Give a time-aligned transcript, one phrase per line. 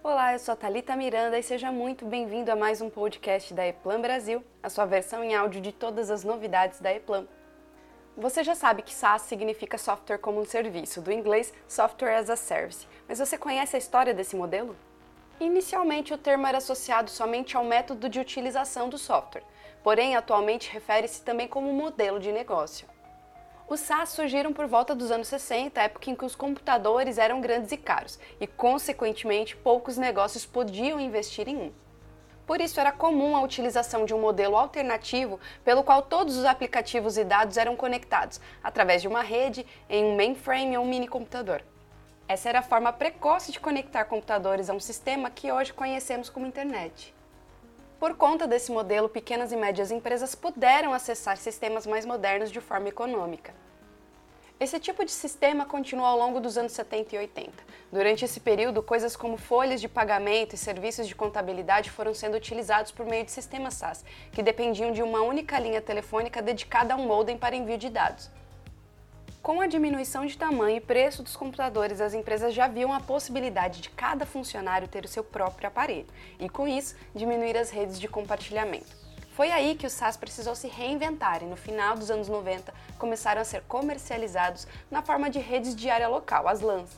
[0.00, 3.66] Olá, eu sou a Thalita Miranda e seja muito bem-vindo a mais um podcast da
[3.66, 7.26] Eplan Brasil, a sua versão em áudio de todas as novidades da Eplan.
[8.16, 12.36] Você já sabe que SaaS significa software como um serviço, do inglês Software as a
[12.36, 14.76] Service, mas você conhece a história desse modelo?
[15.40, 19.44] Inicialmente, o termo era associado somente ao método de utilização do software,
[19.82, 22.86] porém, atualmente refere-se também como modelo de negócio.
[23.70, 27.70] Os SaaS surgiram por volta dos anos 60, época em que os computadores eram grandes
[27.70, 31.72] e caros, e, consequentemente, poucos negócios podiam investir em um.
[32.46, 37.18] Por isso, era comum a utilização de um modelo alternativo pelo qual todos os aplicativos
[37.18, 41.62] e dados eram conectados, através de uma rede, em um mainframe ou um mini computador.
[42.26, 46.46] Essa era a forma precoce de conectar computadores a um sistema que hoje conhecemos como
[46.46, 47.14] internet.
[47.98, 52.88] Por conta desse modelo, pequenas e médias empresas puderam acessar sistemas mais modernos de forma
[52.88, 53.52] econômica.
[54.60, 57.52] Esse tipo de sistema continuou ao longo dos anos 70 e 80.
[57.92, 62.90] Durante esse período, coisas como folhas de pagamento e serviços de contabilidade foram sendo utilizados
[62.90, 67.06] por meio de sistemas SaaS, que dependiam de uma única linha telefônica dedicada a um
[67.06, 68.28] modem para envio de dados.
[69.40, 73.80] Com a diminuição de tamanho e preço dos computadores, as empresas já viam a possibilidade
[73.80, 76.08] de cada funcionário ter o seu próprio aparelho
[76.40, 79.07] e, com isso, diminuir as redes de compartilhamento.
[79.38, 83.40] Foi aí que o SaaS precisou se reinventar e, no final dos anos 90, começaram
[83.40, 86.90] a ser comercializados na forma de redes de área local, as LANs.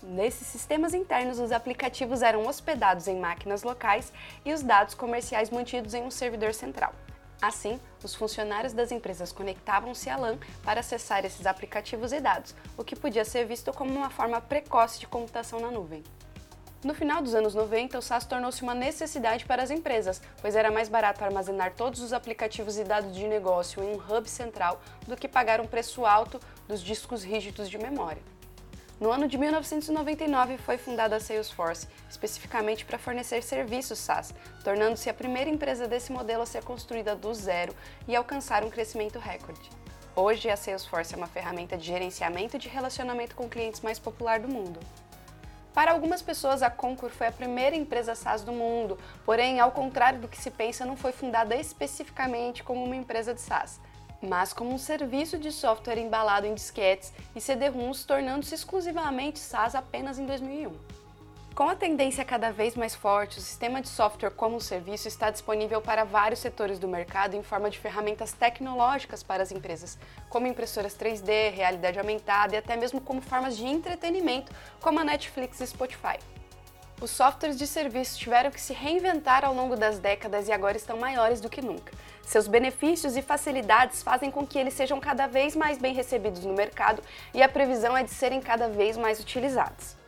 [0.00, 4.12] Nesses sistemas internos, os aplicativos eram hospedados em máquinas locais
[4.44, 6.94] e os dados comerciais mantidos em um servidor central.
[7.42, 12.84] Assim, os funcionários das empresas conectavam-se à LAN para acessar esses aplicativos e dados, o
[12.84, 16.04] que podia ser visto como uma forma precoce de computação na nuvem.
[16.84, 20.68] No final dos anos 90, o SaaS tornou-se uma necessidade para as empresas, pois era
[20.68, 25.16] mais barato armazenar todos os aplicativos e dados de negócio em um hub central do
[25.16, 28.20] que pagar um preço alto dos discos rígidos de memória.
[29.00, 35.14] No ano de 1999 foi fundada a Salesforce, especificamente para fornecer serviços SaaS, tornando-se a
[35.14, 37.76] primeira empresa desse modelo a ser construída do zero
[38.08, 39.70] e alcançar um crescimento recorde.
[40.16, 44.40] Hoje, a Salesforce é uma ferramenta de gerenciamento e de relacionamento com clientes mais popular
[44.40, 44.80] do mundo.
[45.74, 50.20] Para algumas pessoas, a Concur foi a primeira empresa SaaS do mundo, porém, ao contrário
[50.20, 53.80] do que se pensa, não foi fundada especificamente como uma empresa de SaaS
[54.22, 60.18] mas como um serviço de software embalado em disquetes e CD-ROMs, tornando-se exclusivamente SaaS apenas
[60.18, 61.01] em 2001.
[61.54, 65.28] Com a tendência cada vez mais forte, o sistema de software como um serviço está
[65.30, 69.98] disponível para vários setores do mercado em forma de ferramentas tecnológicas para as empresas,
[70.30, 75.60] como impressoras 3D, realidade aumentada e até mesmo como formas de entretenimento, como a Netflix
[75.60, 76.18] e Spotify.
[77.02, 80.96] Os softwares de serviço tiveram que se reinventar ao longo das décadas e agora estão
[80.96, 81.92] maiores do que nunca.
[82.22, 86.54] Seus benefícios e facilidades fazem com que eles sejam cada vez mais bem recebidos no
[86.54, 87.02] mercado
[87.34, 90.00] e a previsão é de serem cada vez mais utilizados.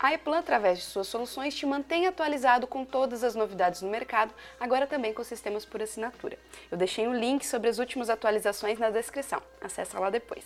[0.00, 4.32] A Eplan, através de suas soluções, te mantém atualizado com todas as novidades no mercado,
[4.60, 6.38] agora também com sistemas por assinatura.
[6.70, 9.42] Eu deixei um link sobre as últimas atualizações na descrição.
[9.60, 10.44] Acesse lá depois.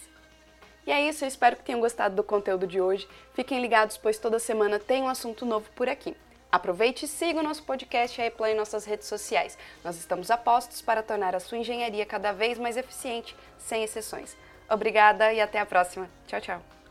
[0.86, 3.06] E é isso, eu espero que tenham gostado do conteúdo de hoje.
[3.34, 6.16] Fiquem ligados, pois toda semana tem um assunto novo por aqui.
[6.50, 9.56] Aproveite e siga o nosso podcast e Plan em nossas redes sociais.
[9.84, 14.36] Nós estamos a postos para tornar a sua engenharia cada vez mais eficiente, sem exceções.
[14.68, 16.10] Obrigada e até a próxima.
[16.26, 16.81] Tchau, tchau.